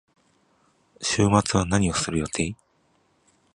[0.99, 2.55] 週末は何をする予定？